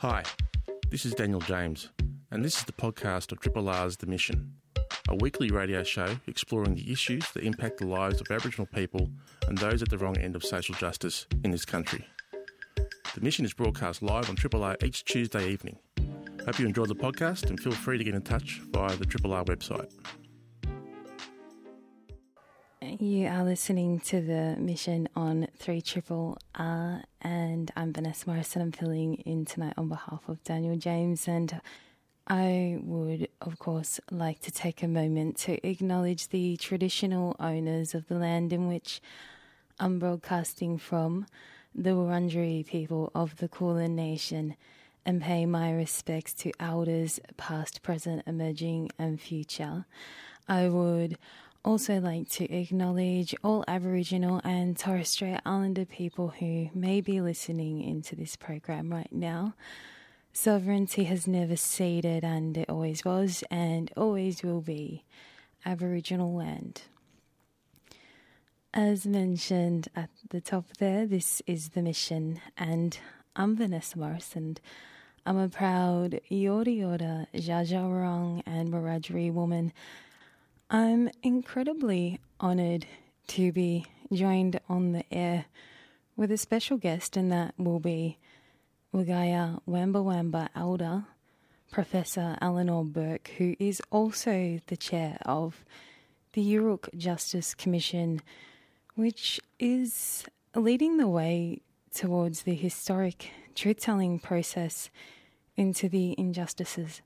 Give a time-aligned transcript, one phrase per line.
[0.00, 0.22] Hi,
[0.90, 1.90] this is Daniel James,
[2.30, 4.54] and this is the podcast of Triple R's The Mission,
[5.10, 9.10] a weekly radio show exploring the issues that impact the lives of Aboriginal people
[9.46, 12.06] and those at the wrong end of social justice in this country.
[13.14, 15.78] The Mission is broadcast live on Triple R each Tuesday evening.
[16.46, 19.34] Hope you enjoyed the podcast and feel free to get in touch via the Triple
[19.34, 19.92] R website.
[22.80, 28.62] You are listening to the mission on 3 Triple R, and I'm Vanessa Morrison.
[28.62, 31.60] I'm filling in tonight on behalf of Daniel James, and
[32.26, 38.08] I would, of course, like to take a moment to acknowledge the traditional owners of
[38.08, 39.00] the land in which
[39.78, 41.26] I'm broadcasting from,
[41.74, 44.56] the Wurundjeri people of the Kulin Nation,
[45.04, 49.86] and pay my respects to elders past, present, emerging, and future.
[50.48, 51.16] I would
[51.64, 57.82] also like to acknowledge all Aboriginal and Torres Strait Islander people who may be listening
[57.82, 59.54] into this program right now.
[60.32, 65.04] Sovereignty has never ceded, and it always was and always will be
[65.66, 66.82] Aboriginal land.
[68.72, 72.96] As mentioned at the top there, this is the mission, and
[73.34, 74.60] I'm Vanessa Morris, and
[75.26, 79.72] I'm a proud Yorta Yorta, Dja and Wiradjuri woman
[80.72, 82.86] I'm incredibly honoured
[83.26, 85.46] to be joined on the air
[86.16, 88.18] with a special guest, and that will be
[88.94, 91.06] Wergaia Wamba Wamba Elder,
[91.72, 95.64] Professor Eleanor Bourke, who is also the chair of
[96.34, 98.22] the Yoorrook Justice Commission,
[98.94, 100.22] which is
[100.54, 104.88] leading the way towards the historic truth telling process
[105.56, 107.02] into the injustices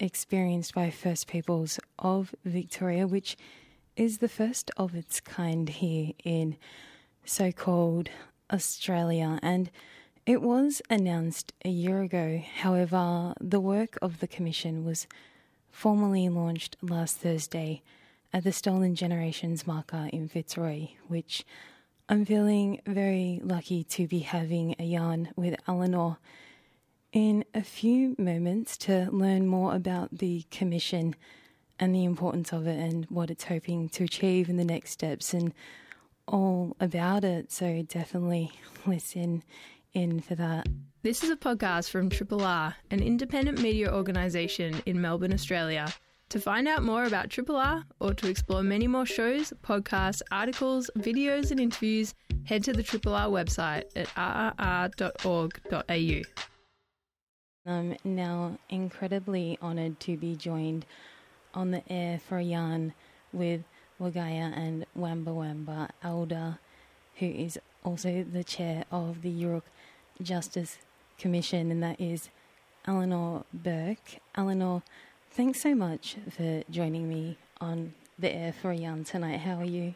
[0.00, 3.36] experienced by First Peoples of Victoria, which
[3.96, 6.56] is the first of its kind here in
[7.24, 8.10] so called
[8.52, 9.38] Australia.
[9.42, 9.70] And
[10.26, 12.42] it was announced a year ago.
[12.60, 15.06] However, the work of the Commission was
[15.70, 17.82] formally launched last Thursday
[18.32, 21.44] at the Stolen Generations marker in Fitzroy, which
[22.08, 26.18] I'm feeling very lucky to be having a yarn with Eleanor
[27.12, 31.14] in a few moments to learn more about the Commission
[31.84, 35.34] and the importance of it and what it's hoping to achieve in the next steps
[35.34, 35.52] and
[36.26, 37.52] all about it.
[37.52, 38.50] So definitely
[38.86, 39.44] listen
[39.92, 40.66] in for that.
[41.02, 45.92] This is a podcast from Triple R, an independent media organisation in Melbourne, Australia.
[46.30, 50.90] To find out more about Triple R or to explore many more shows, podcasts, articles,
[50.98, 54.08] videos, and interviews, head to the Triple R website at
[54.56, 56.22] rrr.org.au.
[57.66, 60.86] I'm now incredibly honoured to be joined
[61.54, 62.92] on the air for a yarn
[63.32, 63.62] with
[64.00, 66.58] Wergaia and Wamba Wamba Elder,
[67.16, 69.62] who is also the chair of the Yoorrook
[70.20, 70.78] Justice
[71.18, 72.30] Commission, and that is
[72.86, 74.20] Eleanor Bourke.
[74.34, 74.82] Eleanor,
[75.30, 79.38] thanks so much for joining me on the air for a yarn tonight.
[79.38, 79.94] How are you?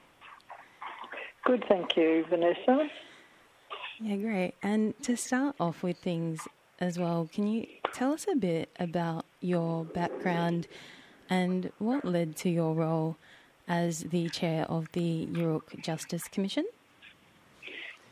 [1.45, 2.89] Good, thank you, Vanessa.
[4.01, 4.55] Yeah, great.
[4.63, 6.47] And to start off with things,
[6.81, 7.29] as well.
[7.33, 10.67] Can you tell us a bit about your background
[11.29, 13.17] and what led to your role
[13.67, 16.65] as the chair of the Yoorrook Justice Commission?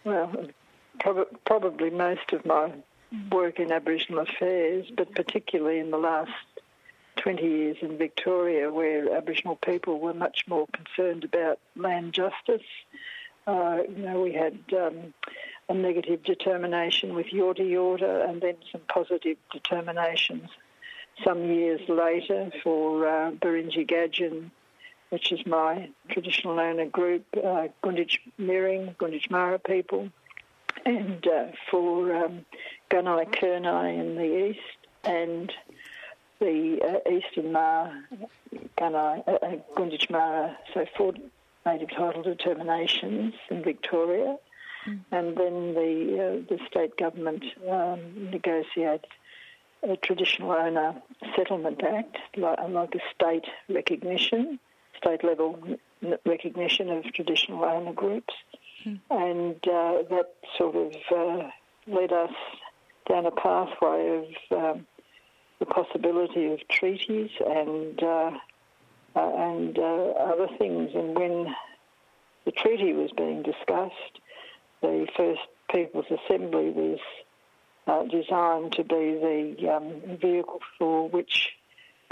[0.04, 0.30] Well,
[1.00, 2.72] prob- probably most of my
[3.32, 6.30] work in Aboriginal affairs, but particularly in the last
[7.16, 12.66] 20 years in Victoria, where Aboriginal people were much more concerned about land justice.
[13.46, 15.14] Uh, you know, we had um,
[15.68, 20.50] a negative determination with Yorta Yorta and then some positive determinations
[21.24, 24.50] some years later for uh, Barengi Gadjin,
[25.10, 30.10] which is my traditional owner group, uh, Gunditj Mirring, Gunditj Mara people,
[30.84, 32.44] and uh, for um,
[32.90, 34.60] Gunai Kurnai in the east,
[35.04, 35.52] and
[36.38, 37.92] the uh, Eastern Maar,
[38.78, 41.14] Gunai, uh, uh, Gunditj Mara, so four
[41.64, 44.36] native title determinations in Victoria.
[45.10, 49.08] And then the uh, the state government um, negotiated
[49.82, 50.94] a traditional owner
[51.36, 54.58] settlement act, like, like a state recognition,
[54.96, 55.58] state level
[56.24, 58.34] recognition of traditional owner groups,
[58.84, 58.98] mm.
[59.10, 61.48] and uh, that sort of uh,
[61.86, 62.34] led us
[63.08, 64.86] down a pathway of um,
[65.58, 68.30] the possibility of treaties and uh,
[69.14, 70.90] uh and uh, other things.
[70.94, 71.54] And when
[72.44, 74.20] the treaty was being discussed,
[74.82, 75.40] the first
[75.72, 76.98] People's Assembly was
[77.86, 81.50] uh, designed to be the um, vehicle for which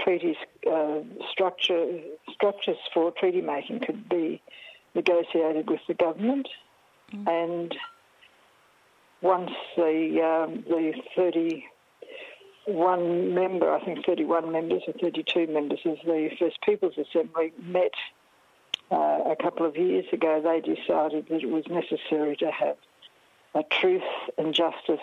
[0.01, 0.37] treaties
[0.71, 1.01] uh,
[1.31, 2.01] structure
[2.33, 4.41] structures for treaty making could be
[4.95, 6.49] negotiated with the government,
[7.13, 7.27] mm.
[7.29, 7.75] and
[9.21, 11.65] once the um, the 30
[12.67, 17.93] one member, I think 31 members or 32 members of the First Peoples Assembly met
[18.91, 20.41] uh, a couple of years ago.
[20.43, 22.77] They decided that it was necessary to have
[23.55, 24.03] a truth
[24.39, 25.01] and justice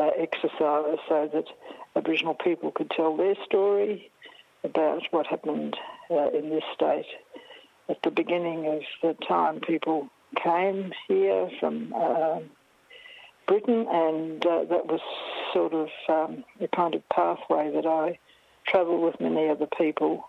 [0.00, 1.44] uh, exercise so that
[1.96, 4.10] Aboriginal people could tell their story
[4.64, 5.76] about what happened
[6.10, 7.06] uh, in this state
[7.88, 10.08] at the beginning of the time people
[10.42, 12.38] came here from uh,
[13.46, 15.00] Britain, and uh, that was
[15.52, 18.18] sort of um, the kind of pathway that I
[18.66, 20.28] travel with many other people,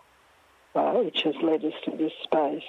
[0.76, 2.64] uh, which has led us to this space.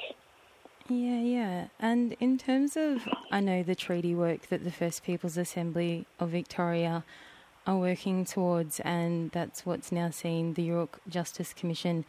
[0.89, 1.67] Yeah, yeah.
[1.81, 6.29] And in terms of, I know the treaty work that the First Peoples Assembly of
[6.31, 7.05] Victoria
[7.67, 12.05] are working towards, and that's what's now seen the Yoorrook Justice Commission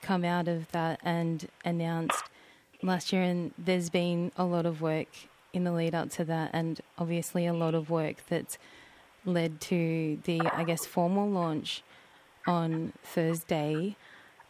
[0.00, 2.22] come out of that and announced
[2.82, 3.22] last year.
[3.22, 5.08] And there's been a lot of work
[5.52, 8.58] in the lead up to that, and obviously a lot of work that's
[9.24, 11.82] led to the, I guess, formal launch
[12.46, 13.96] on Thursday.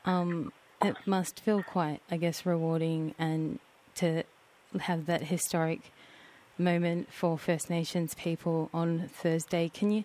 [0.04, 0.52] Um,
[0.84, 3.58] it must feel quite, I guess, rewarding and
[3.96, 4.24] to
[4.80, 5.80] have that historic
[6.58, 9.70] moment for First Nations people on Thursday.
[9.72, 10.04] Can you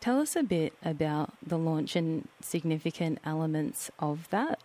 [0.00, 4.60] tell us a bit about the launch and significant elements of that?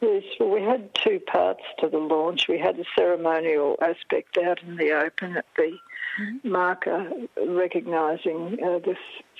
[0.00, 2.48] Yes, well, we had two parts to the launch.
[2.48, 5.76] We had the ceremonial aspect out in the open at the
[6.18, 6.50] mm-hmm.
[6.50, 7.10] marker,
[7.46, 8.96] recognising uh, the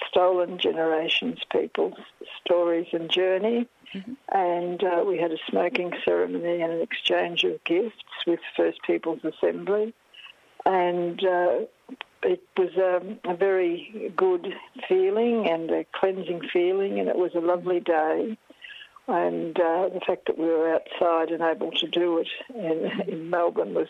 [0.06, 1.98] stolen generations people's
[2.44, 3.66] stories and journey.
[3.94, 4.12] Mm-hmm.
[4.32, 7.96] And uh, we had a smoking ceremony and an exchange of gifts
[8.26, 9.94] with First Peoples Assembly.
[10.64, 11.60] And uh,
[12.22, 14.46] it was um, a very good
[14.88, 18.36] feeling and a cleansing feeling, and it was a lovely day.
[19.08, 23.30] And uh, the fact that we were outside and able to do it in, in
[23.30, 23.88] Melbourne was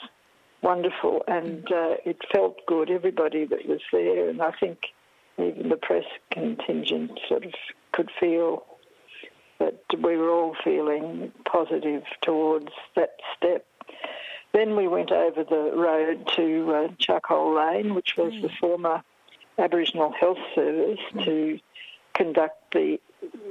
[0.63, 2.91] wonderful, and uh, it felt good.
[2.91, 4.79] Everybody that was there, and I think
[5.39, 7.53] even the press contingent sort of
[7.93, 8.65] could feel
[9.61, 13.65] that we were all feeling positive towards that step.
[14.53, 18.43] Then we went over the road to uh, Charcoal Lane, which was mm.
[18.43, 19.03] the former
[19.59, 21.25] Aboriginal Health Service, mm.
[21.25, 21.59] to
[22.15, 22.99] conduct the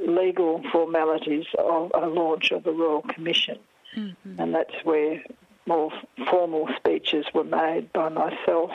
[0.05, 3.59] legal formalities of a launch of the Royal Commission.
[3.95, 4.41] Mm-hmm.
[4.41, 5.23] And that's where
[5.67, 5.91] more
[6.29, 8.71] formal speeches were made by myself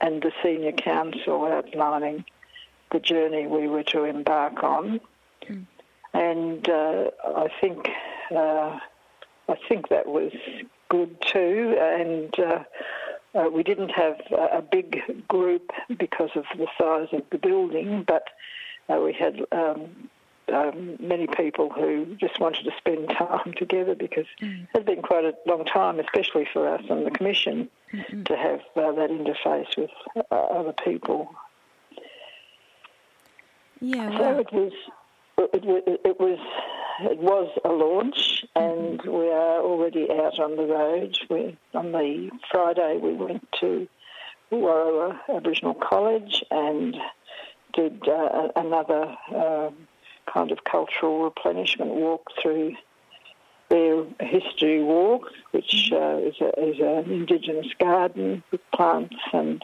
[0.00, 2.24] and the senior counsel outlining
[2.92, 5.00] the journey we were to embark on.
[5.44, 5.66] Mm
[6.14, 7.88] and uh, I think
[8.30, 8.78] uh,
[9.48, 10.32] I think that was
[10.88, 11.76] good too.
[11.78, 12.64] And uh,
[13.34, 18.24] uh we didn't have a big group because of the size of the building, but
[18.88, 19.40] uh, we had.
[19.52, 20.08] Um,
[20.50, 24.62] um, many people who just wanted to spend time together because mm.
[24.62, 28.22] it had been quite a long time, especially for us on the commission, mm-hmm.
[28.22, 29.90] to have uh, that interface with
[30.30, 31.34] other people.
[33.80, 34.18] Yeah, well.
[34.18, 34.72] so it was
[35.38, 36.38] it, it, was
[37.00, 41.18] it was a launch, and we are already out on the road.
[41.30, 43.88] We, on the Friday, we went to
[44.50, 46.96] Worawa Aboriginal College and
[47.74, 49.70] did uh, another uh,
[50.32, 52.74] kind of cultural replenishment walk through
[53.68, 59.62] their history walk, which uh, is, a, is an Indigenous garden with plants and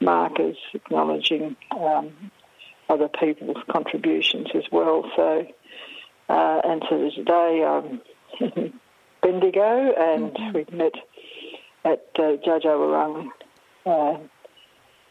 [0.00, 2.12] markers acknowledging um,
[2.92, 5.10] other people's contributions as well.
[5.16, 5.46] So,
[6.28, 8.00] uh, and so today I'm
[8.40, 8.72] in
[9.22, 10.52] Bendigo, and mm-hmm.
[10.52, 10.94] we've met
[11.84, 13.30] at uh, Dja
[13.86, 14.18] uh,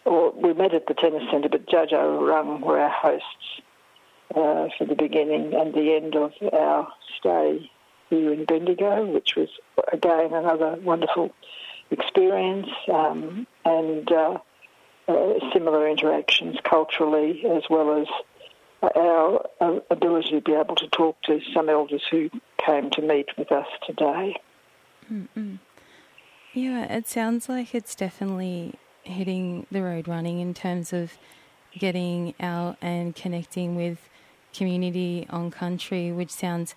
[0.06, 3.62] or we met at the tennis centre, but Dja Dja were our hosts
[4.36, 6.88] uh, for the beginning and the end of our
[7.20, 7.70] stay
[8.10, 9.50] here in Bendigo, which was
[9.92, 11.32] again another wonderful
[11.90, 12.70] experience.
[12.92, 14.12] Um, and
[15.18, 18.08] uh, similar interactions culturally as well as
[18.96, 22.30] our uh, ability to be able to talk to some elders who
[22.65, 24.36] came to meet with us today.
[25.12, 25.60] Mm-mm.
[26.53, 31.13] Yeah, it sounds like it's definitely hitting the road running in terms of
[31.77, 34.10] getting out and connecting with
[34.53, 36.75] community on country, which sounds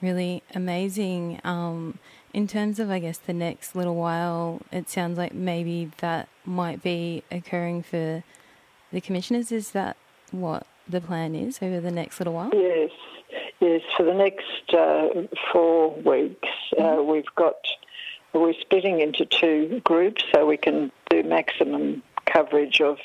[0.00, 1.40] really amazing.
[1.44, 1.98] Um,
[2.34, 6.82] in terms of, I guess, the next little while, it sounds like maybe that might
[6.82, 8.22] be occurring for
[8.92, 9.50] the commissioners.
[9.50, 9.96] Is that
[10.30, 12.50] what the plan is over the next little while?
[12.52, 12.90] Yes,
[13.60, 13.82] yes.
[13.96, 15.08] For the next uh,
[15.52, 16.98] four weeks, uh, mm-hmm.
[16.98, 17.56] uh, we've got
[18.34, 22.98] we're splitting into two groups so we can do maximum coverage of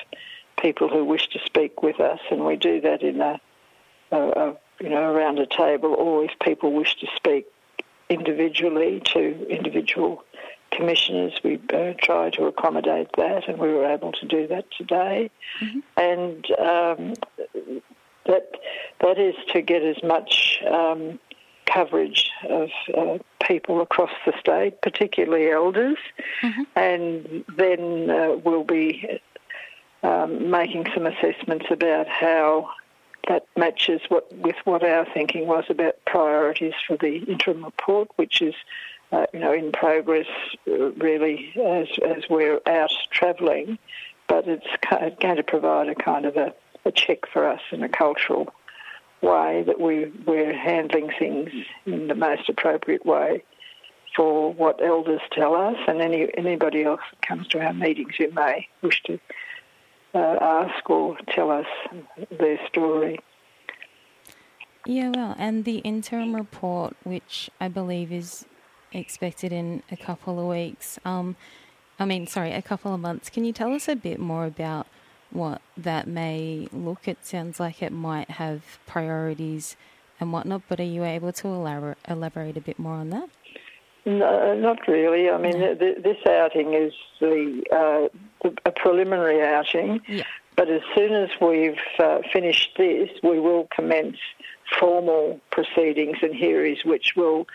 [0.61, 3.39] people who wish to speak with us, and we do that in a,
[4.11, 7.47] a, a you know around a table, or if people wish to speak
[8.09, 10.23] individually to individual
[10.71, 11.33] commissioners.
[11.43, 15.29] We uh, try to accommodate that, and we were able to do that today.
[15.61, 15.79] Mm-hmm.
[15.97, 17.13] And um,
[18.25, 18.51] that
[19.01, 21.19] that is to get as much um,
[21.65, 25.97] coverage of uh, people across the state, particularly elders,
[26.41, 26.63] mm-hmm.
[26.75, 29.19] and then uh, we'll be
[30.03, 32.69] um, making some assessments about how
[33.27, 38.41] that matches what, with what our thinking was about priorities for the interim report, which
[38.41, 38.55] is
[39.11, 40.27] uh, you know in progress
[40.67, 43.77] uh, really as as we're out travelling,
[44.27, 44.67] but it's
[45.21, 46.53] going to provide a kind of a,
[46.85, 48.53] a check for us in a cultural
[49.21, 51.49] way that we we're handling things
[51.85, 53.43] in the most appropriate way
[54.15, 58.29] for what elders tell us and any anybody else that comes to our meetings who
[58.31, 59.19] may wish to
[60.13, 61.65] uh, ask or tell us
[62.39, 63.19] their story.
[64.85, 68.45] Yeah, well, and the interim report, which I believe is
[68.91, 71.35] expected in a couple of weeks, um,
[71.99, 73.29] I mean, sorry, a couple of months.
[73.29, 74.87] Can you tell us a bit more about
[75.31, 77.07] what that may look?
[77.07, 79.77] It sounds like it might have priorities
[80.19, 83.29] and whatnot, but are you able to elaborate, elaborate a bit more on that?
[84.05, 85.29] No, not really.
[85.29, 85.75] I mean, no.
[85.75, 90.23] th- this outing is the, uh, the, a preliminary outing, yeah.
[90.57, 94.17] but as soon as we've uh, finished this, we will commence
[94.79, 97.47] formal proceedings and hearings, which will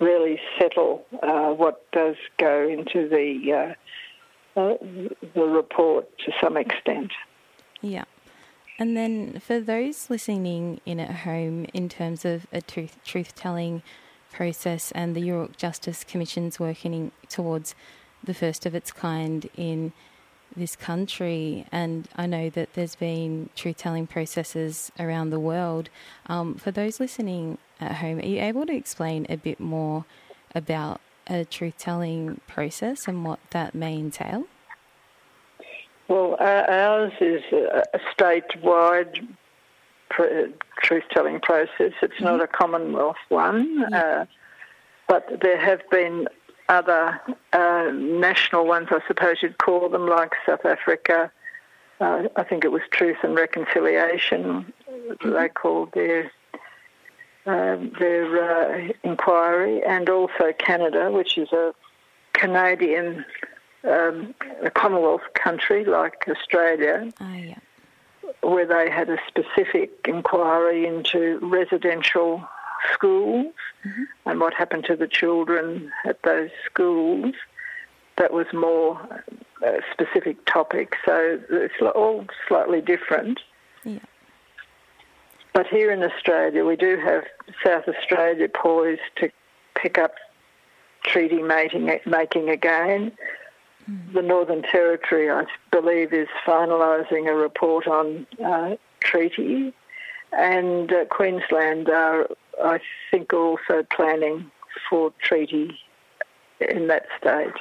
[0.00, 3.52] really settle uh, what does go into the
[4.56, 4.76] uh, uh,
[5.34, 7.12] the report to some extent.
[7.80, 8.04] Yeah.
[8.78, 13.82] And then for those listening in at home, in terms of a truth truth telling
[14.32, 17.74] process and the Yoorrook Justice Commission's working towards
[18.24, 19.92] the first of its kind in
[20.56, 25.88] this country, and I know that there's been truth telling processes around the world.
[26.26, 30.04] Um, for those listening at home, are you able to explain a bit more
[30.54, 34.44] about a truth telling process and what that may entail?
[36.08, 39.26] Well, ours is a statewide
[40.82, 41.92] truth telling process.
[42.02, 42.24] It's mm-hmm.
[42.24, 43.98] not a Commonwealth one, yeah.
[43.98, 44.24] uh,
[45.08, 46.28] but there have been
[46.68, 47.20] other
[47.52, 51.30] uh, national ones, I suppose you'd call them, like South Africa.
[52.00, 54.72] Uh, I think it was Truth and Reconciliation.
[54.90, 55.32] Mm-hmm.
[55.32, 56.30] They called their
[57.44, 61.74] um, their uh, inquiry, and also Canada, which is a
[62.34, 63.24] Canadian
[63.84, 67.12] um, a Commonwealth country like Australia.
[67.20, 67.58] Oh, yeah
[68.42, 72.42] where they had a specific inquiry into residential
[72.92, 74.02] schools mm-hmm.
[74.26, 77.34] and what happened to the children at those schools.
[78.18, 79.00] That was more
[79.62, 83.40] a specific topic, so it's all slightly different.
[83.84, 84.00] Yeah.
[85.54, 87.24] But here in Australia, we do have
[87.64, 89.30] South Australia poised to
[89.74, 90.14] pick up
[91.04, 93.12] treaty making, making again.
[94.12, 99.72] The Northern Territory, I believe, is finalising a report on uh, treaty,
[100.32, 102.28] and uh, Queensland are,
[102.62, 104.50] I think, also planning
[104.88, 105.78] for treaty
[106.60, 107.54] in that state.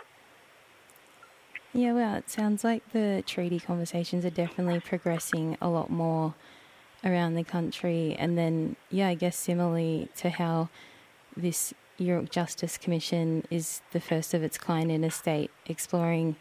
[1.74, 6.36] Yeah, well, it sounds like the treaty conversations are definitely progressing a lot more
[7.04, 8.16] around the country.
[8.20, 10.70] And then, yeah, I guess similarly to how
[11.36, 16.36] this Yoorrook Justice Commission is the first of its kind in a state exploring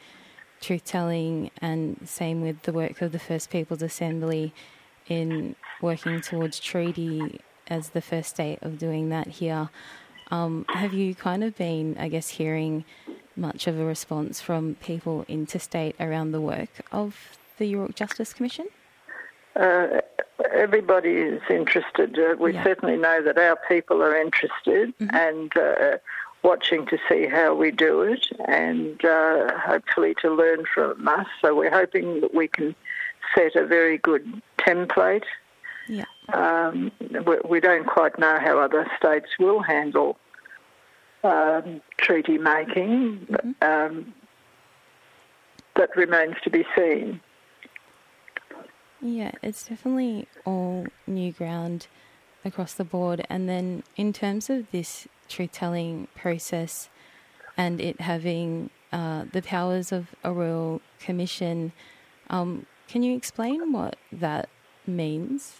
[0.60, 4.52] truth telling, and same with the work of the First Peoples Assembly
[5.08, 9.70] in working towards treaty as the first state of doing that here.
[10.30, 12.84] Um, have you kind of been, I guess, hearing
[13.36, 18.66] much of a response from people interstate around the work of the Yoorrook Justice Commission?
[19.56, 20.00] Uh,
[20.52, 22.18] everybody is interested.
[22.18, 22.64] Uh, we yeah.
[22.64, 25.14] certainly know that our people are interested mm-hmm.
[25.14, 25.98] and uh,
[26.42, 31.26] watching to see how we do it and uh, hopefully to learn from us.
[31.42, 32.74] So we're hoping that we can
[33.34, 35.24] set a very good template.
[35.88, 36.04] Yeah.
[36.32, 40.16] Um, we, we, don't quite know how other states will handle
[41.24, 43.26] um, treaty making.
[43.28, 43.50] Mm-hmm.
[43.62, 44.14] Um,
[45.76, 47.20] that remains to be seen.
[49.02, 51.86] Yeah, it's definitely all new ground
[52.44, 53.24] across the board.
[53.30, 56.90] And then, in terms of this truth telling process
[57.56, 61.72] and it having uh, the powers of a royal commission,
[62.28, 64.48] um, can you explain what that
[64.86, 65.56] means?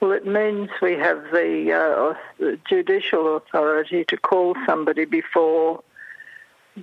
[0.00, 5.82] Well, it means we have the, uh, the judicial authority to call somebody before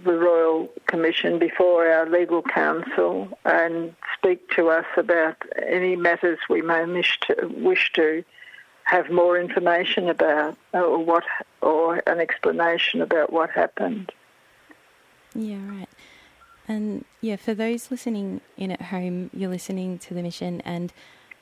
[0.03, 6.61] the Royal Commission before our legal counsel and speak to us about any matters we
[6.61, 8.23] may wish to, wish to
[8.83, 11.23] have more information about or what
[11.61, 14.11] or an explanation about what happened.
[15.33, 15.89] Yeah, right.
[16.67, 20.93] And yeah, for those listening in at home, you're listening to the mission and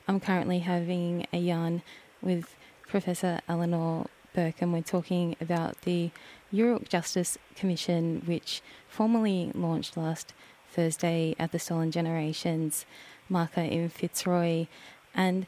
[0.06, 1.82] I'm currently having a yarn
[2.20, 2.54] with
[2.86, 6.10] Professor Eleanor Bourke, and we're talking about the
[6.54, 10.32] Yoorrook Justice Commission, which formally launched last
[10.70, 12.86] Thursday at the Stolen Generations
[13.28, 14.66] marker in Fitzroy.
[15.14, 15.46] And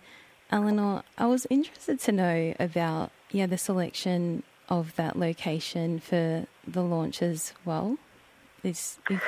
[0.51, 6.83] Eleanor, I was interested to know about yeah the selection of that location for the
[6.83, 7.99] launch as well.
[8.63, 9.23] Is if...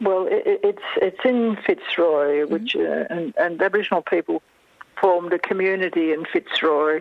[0.00, 2.52] well, it, it's it's in Fitzroy, mm-hmm.
[2.52, 4.42] which uh, and, and Aboriginal people
[5.00, 7.00] formed a community in Fitzroy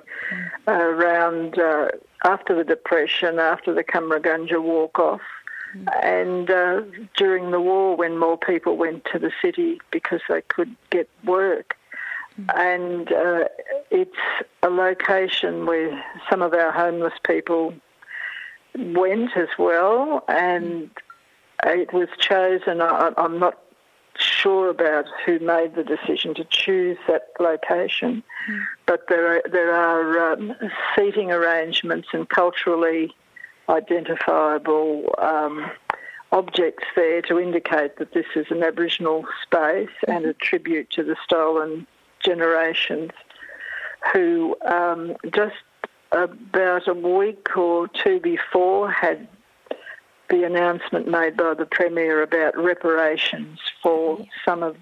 [0.68, 1.90] uh, around uh,
[2.26, 5.22] after the Depression, after the Cummeragunja walk off.
[6.02, 6.82] And uh,
[7.16, 11.76] during the war, when more people went to the city because they could get work,
[12.56, 13.46] and uh,
[13.90, 14.12] it's
[14.64, 17.74] a location where some of our homeless people
[18.78, 20.90] went as well, and
[21.66, 22.82] it was chosen.
[22.82, 23.60] I, am not
[24.42, 28.64] sure about who made the decision to choose that location, mm.
[28.86, 30.54] but there are, there are um,
[30.96, 33.14] seating arrangements and culturally
[33.70, 35.70] identifiable um,
[36.32, 41.16] objects there to indicate that this is an Aboriginal space and a tribute to the
[41.24, 41.88] stolen
[42.24, 43.12] generations
[44.14, 45.56] who um, just
[46.12, 49.28] about a week or two before had
[50.30, 54.26] the announcement made by the Premier about reparations for yeah.
[54.46, 54.76] some of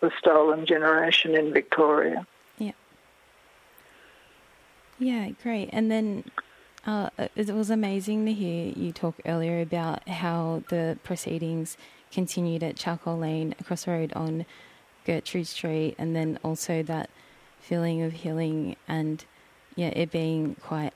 [0.00, 2.26] the stolen generation in Victoria.
[2.58, 2.72] Yeah.
[4.98, 5.70] Yeah, great.
[5.72, 6.24] And then
[6.86, 11.76] uh, it was amazing to hear you talk earlier about how the proceedings
[12.10, 14.46] continued at Charcoal Lane across the road on
[15.04, 17.10] Gertrude Street, and then also that
[17.60, 19.24] feeling of healing and
[19.76, 20.92] yeah, it being quite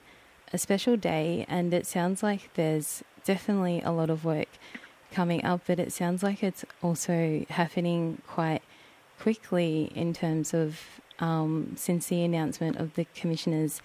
[0.51, 1.45] a special day.
[1.47, 4.47] And it sounds like there's definitely a lot of work
[5.11, 8.61] coming up, but it sounds like it's also happening quite
[9.19, 10.81] quickly in terms of
[11.19, 13.81] um, since the announcement of the commissioners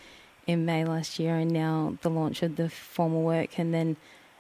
[0.47, 3.97] in May last year, and now the launch of the formal work, and then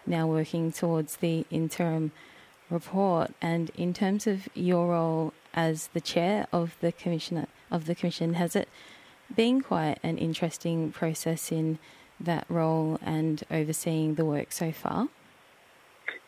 [0.07, 2.11] now working towards the interim
[2.69, 3.33] report.
[3.41, 8.35] And in terms of your role as the chair of the commissioner of the commission,
[8.35, 8.69] has it
[9.35, 11.79] been quite an interesting process in
[12.21, 15.09] that role and overseeing the work so far?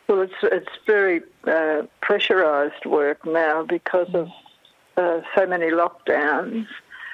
[0.07, 4.27] Well, it's it's very uh, pressurised work now because of
[4.97, 6.67] uh, so many lockdowns,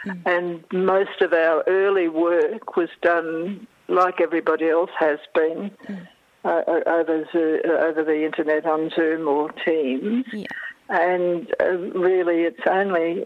[0.06, 0.22] mm.
[0.26, 5.72] and most of our early work was done like everybody else has been.
[5.88, 6.08] Mm.
[6.46, 10.46] Uh, over Zoom, uh, over the internet on Zoom or Teams, yeah.
[10.88, 13.26] and uh, really it's only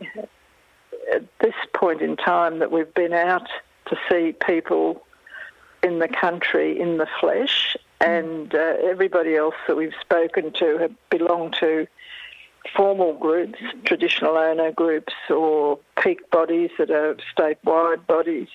[1.13, 3.48] at this point in time that we've been out
[3.86, 5.06] to see people
[5.84, 10.91] in the country in the flesh, and uh, everybody else that we've spoken to have
[11.10, 11.88] belonged to
[12.76, 18.48] formal groups, traditional owner groups, or peak bodies that are statewide bodies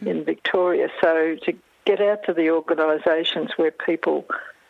[0.00, 0.88] in Victoria.
[1.00, 1.52] So to
[1.84, 4.26] get out to the organisations where people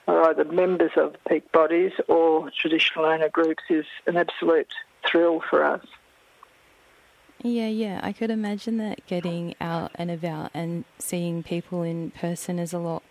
[0.09, 4.73] are either members of peak bodies or traditional owner groups is an absolute
[5.07, 5.85] thrill for us.
[7.43, 7.99] Yeah, yeah.
[8.05, 12.79] I could imagine that getting out and about and seeing people in person is a
[12.79, 13.03] lot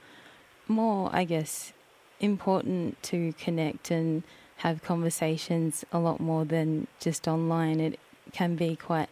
[0.69, 1.73] more, I guess,
[2.21, 4.23] important to connect and
[4.57, 7.81] have conversations a lot more than just online.
[7.81, 7.99] It
[8.31, 9.09] can be quite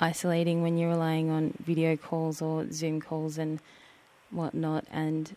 [0.00, 3.60] isolating when you're relying on video calls or Zoom calls and
[4.30, 4.86] whatnot.
[4.90, 5.36] And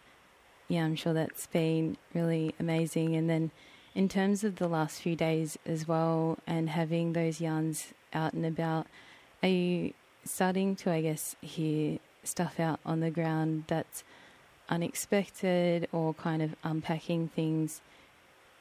[0.70, 3.16] yeah, I'm sure that's been really amazing.
[3.16, 3.52] And then
[3.94, 8.46] in terms of the last few days as well, and having those yarns out and
[8.46, 8.88] about,
[9.46, 14.04] are you starting to, I guess, hear stuff out on the ground that's
[14.70, 17.82] unexpected or kind of unpacking things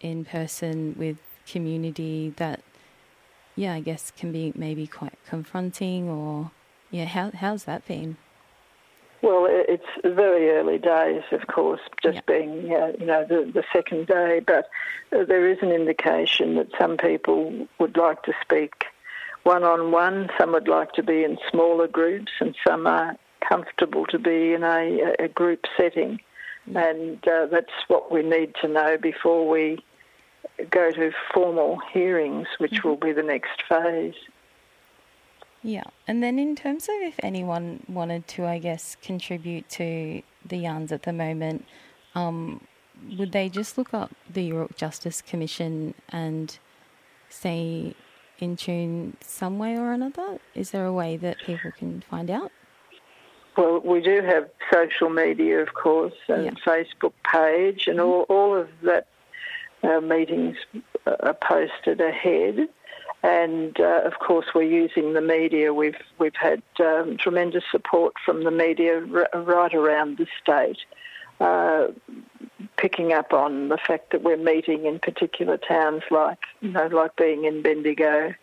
[0.02, 1.16] in person with
[1.46, 2.60] community that,
[3.56, 6.50] yeah, I guess can be maybe quite confronting or,
[6.90, 8.18] yeah, how, how's that been?
[9.22, 12.20] Well, it's very early days, of course, just yeah.
[12.26, 14.68] being you know the, the second day, but
[15.16, 18.84] uh, there is an indication that some people would like to speak
[19.44, 20.28] one on one.
[20.38, 23.16] Some would like to be in smaller groups, and some are
[23.48, 26.18] comfortable to be in a, a group setting.
[26.74, 29.84] And uh, that's what we need to know before we
[30.70, 32.88] go to formal hearings, which mm-hmm.
[32.88, 34.14] will be the next phase.
[35.62, 40.58] Yeah, and then in terms of if anyone wanted to, I guess, contribute to the
[40.58, 41.64] yarns at the moment,
[42.14, 42.66] um,
[43.18, 46.58] would they just look up the Yoorrook Justice Commission and
[47.30, 47.94] say
[48.38, 50.38] in tune some way or another?
[50.54, 52.50] Is there a way that people can find out?
[53.56, 56.50] Well, we do have social media, of course, and yeah.
[56.66, 58.08] Facebook page, and mm-hmm.
[58.08, 59.06] all, all of that
[59.82, 60.56] uh, meetings
[61.06, 62.68] are posted ahead.
[63.22, 65.72] And uh, of course, we're using the media.
[65.72, 70.78] We've we've had um, tremendous support from the media r- right around the state,
[71.40, 71.86] uh,
[72.76, 77.16] picking up on the fact that we're meeting in particular towns, like you know, like
[77.16, 78.34] being in Bendigo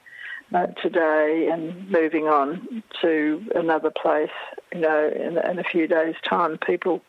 [0.54, 4.32] uh, today, and moving on to another place.
[4.74, 7.02] You know, in, in a few days' time, people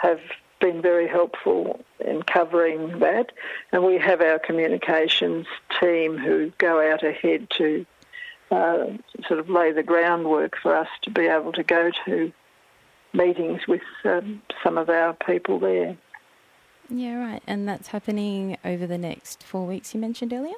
[0.00, 0.20] have
[0.62, 3.32] been very helpful in covering that.
[3.72, 5.46] And we have our communications
[5.80, 7.84] team who go out ahead to
[8.50, 8.84] uh,
[9.26, 12.32] sort of lay the groundwork for us to be able to go to
[13.12, 15.96] meetings with um, some of our people there.
[16.94, 17.42] Yeah, right.
[17.46, 20.56] And that's happening over the next four weeks you mentioned earlier?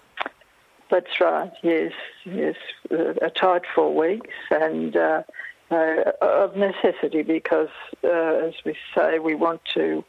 [0.90, 1.92] That's right, yes,
[2.24, 2.56] yes.
[2.90, 5.22] A tight four weeks and uh,
[5.70, 7.68] uh, of necessity because,
[8.02, 10.04] uh, as we say, we want to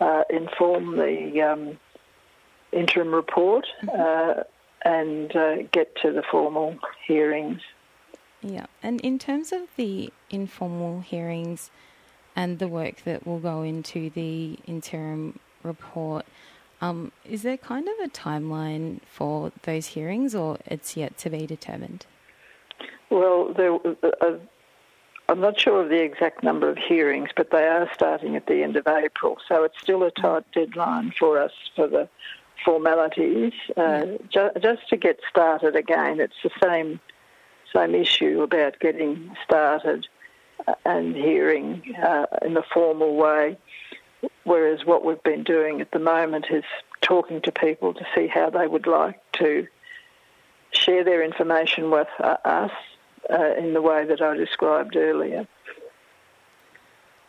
[0.00, 1.78] uh, inform the um,
[2.72, 4.42] interim report uh,
[4.84, 7.60] and uh, get to the formal hearings.
[8.40, 11.70] Yeah, and in terms of the informal hearings
[12.34, 16.26] and the work that will go into the interim report,
[16.80, 21.46] um, is there kind of a timeline for those hearings, or it's yet to be
[21.46, 22.06] determined?
[23.10, 24.38] Well, there, uh,
[25.28, 28.62] I'm not sure of the exact number of hearings, but they are starting at the
[28.62, 32.08] end of April, so it's still a tight deadline for us for the
[32.64, 33.52] formalities.
[33.76, 37.00] Uh, ju- just to get started again, it's the same
[37.72, 40.06] same issue about getting started
[40.66, 43.56] uh, and hearing uh, in a formal way.
[44.44, 46.64] Whereas what we've been doing at the moment is
[47.00, 49.66] talking to people to see how they would like to
[50.72, 52.72] share their information with uh, us
[53.28, 55.46] uh, in the way that I described earlier.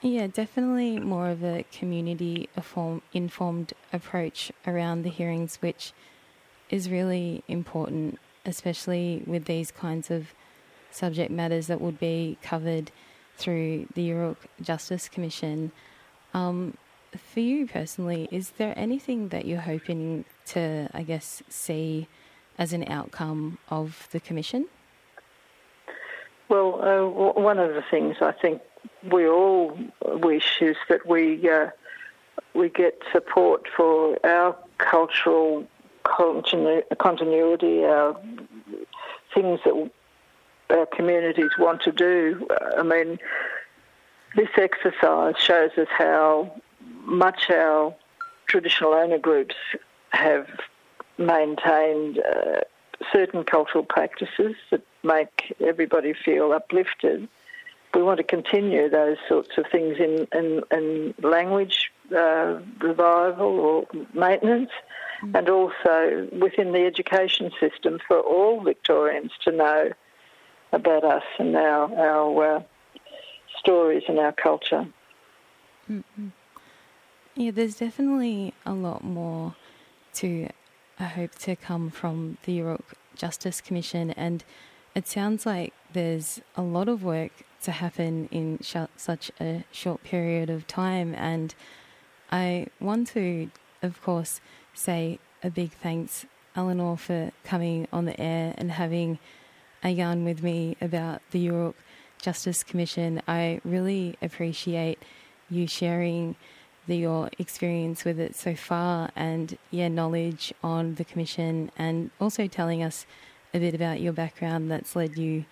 [0.02, 2.50] Yeah, definitely more of a community
[3.14, 5.94] informed approach around the hearings, which
[6.72, 10.34] is really important, especially with these kinds of
[10.90, 12.92] subject matters that would be covered
[13.38, 15.72] through the Yoorrook Justice Commission.
[16.34, 16.78] Um,
[17.18, 22.08] for you personally, is there anything that you're hoping to, I guess, see
[22.58, 24.68] as an outcome of the commission?
[26.48, 28.62] Well, uh, one of the things I think
[29.10, 31.70] we all wish is that we uh,
[32.54, 35.66] we get support for our cultural
[36.04, 38.20] continu- continuity, our
[39.34, 39.92] things that
[40.70, 42.48] our communities want to do.
[42.78, 43.18] I mean,
[44.36, 46.54] this exercise shows us how
[47.06, 47.94] much our
[48.48, 49.56] traditional owner groups
[50.10, 50.48] have
[51.18, 52.62] maintained uh,
[53.12, 57.28] certain cultural practices that make everybody feel uplifted.
[57.94, 63.88] We want to continue those sorts of things in, in, in language uh, revival or
[64.14, 64.72] maintenance,
[65.22, 65.38] mm.
[65.38, 69.92] and also within the education system for all Victorians to know
[70.72, 72.64] about us and our, our uh,
[73.62, 74.88] stories and our culture.
[75.90, 76.28] Mm-hmm.
[77.36, 79.56] Yeah, there's definitely a lot more
[80.16, 80.50] to,
[81.00, 84.44] I hope, to come from the Yoorrook Justice Commission and
[84.94, 87.32] it sounds like there's a lot of work
[87.64, 91.54] to happen in sh- such a short period of time, and
[92.32, 93.50] I want to,
[93.82, 94.42] of course,
[94.74, 99.20] say a big thanks, Eleanor, for coming on the air and having
[99.84, 101.76] a yarn with me about the Yoorrook
[102.22, 103.22] Justice Commission.
[103.28, 105.00] I really appreciate
[105.50, 106.36] you sharing
[106.88, 112.48] the, your experience with it so far and your knowledge on the commission and also
[112.48, 113.06] telling us
[113.54, 115.46] a bit about your background that's led you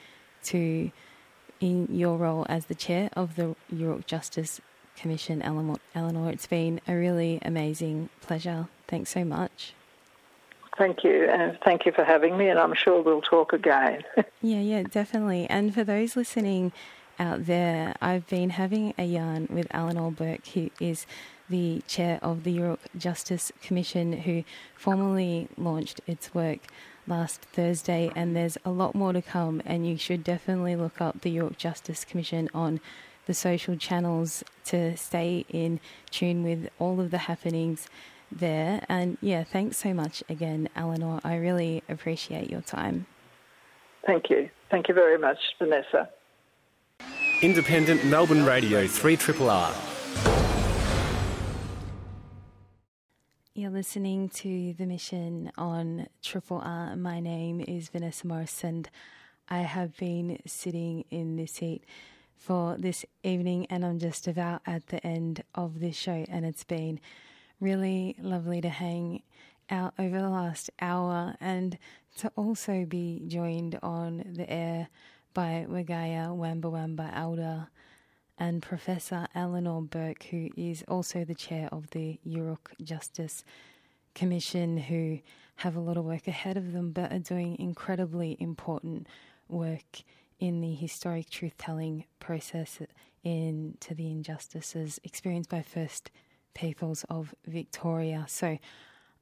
[0.43, 0.91] to
[1.59, 4.61] in your role as the chair of the Yoorrook Justice
[4.95, 6.31] Commission, Eleanor.
[6.31, 8.67] It's been a really amazing pleasure.
[8.87, 9.73] Thanks so much.
[10.79, 14.01] Thank you, and thank you for having me, and I'm sure we'll talk again.
[14.41, 15.45] yeah, yeah, definitely.
[15.49, 16.71] And for those listening
[17.19, 21.05] out there, I've been having a yarn with Eleanor Bourke, who is
[21.49, 26.59] the chair of the Yoorrook Justice Commission, who formally launched its work
[27.07, 29.61] last Thursday, and there's a lot more to come.
[29.65, 32.79] And you should definitely look up the Yoorrook Justice Commission on
[33.25, 37.89] the social channels to stay in tune with all of the happenings
[38.31, 38.85] there.
[38.89, 41.19] And yeah, thanks so much again, Eleanor.
[41.23, 43.05] I really appreciate your time.
[44.05, 44.49] Thank you.
[44.71, 46.09] Thank you very much, Vanessa.
[47.41, 49.73] Independent Melbourne Radio 3 R.
[53.55, 56.95] You're listening to The Mission on Triple R.
[56.95, 58.89] My name is Vanessa Morris, and
[59.49, 61.83] I have been sitting in this seat
[62.37, 66.63] for this evening, and I'm just about at the end of this show, and it's
[66.63, 66.99] been
[67.59, 69.21] really lovely to hang
[69.69, 71.77] out over the last hour and
[72.17, 74.87] to also be joined on the air
[75.33, 77.67] by Wergaia Wamba Wamba Elder
[78.37, 83.43] and Professor Eleanor Bourke, who is also the chair of the Yoorrook Justice
[84.15, 85.19] Commission, who
[85.57, 89.07] have a lot of work ahead of them but are doing incredibly important
[89.49, 90.03] work
[90.39, 92.79] in the historic truth telling process
[93.23, 96.09] into the injustices experienced by First
[96.53, 98.25] Peoples of Victoria.
[98.27, 98.57] So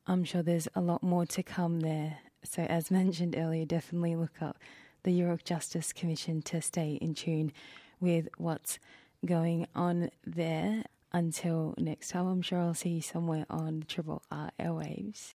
[0.07, 2.19] I'm sure there's a lot more to come there.
[2.43, 4.57] So, as mentioned earlier, definitely look up
[5.03, 7.51] the Yoorrook Justice Commission to stay in tune
[7.99, 8.79] with what's
[9.25, 10.83] going on there.
[11.13, 15.33] Until next time, I'm sure I'll see you somewhere on Triple R airwaves.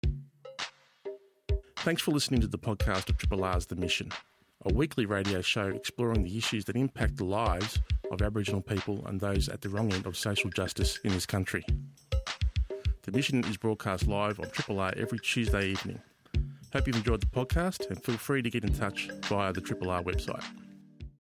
[1.77, 4.11] Thanks for listening to the podcast of Triple R's The Mission,
[4.67, 7.79] a weekly radio show exploring the issues that impact the lives
[8.11, 11.65] of Aboriginal people and those at the wrong end of social justice in this country.
[13.03, 16.01] The Mission is broadcast live on Triple R every Tuesday evening.
[16.73, 19.91] Hope you've enjoyed the podcast and feel free to get in touch via the Triple
[19.91, 20.45] R website.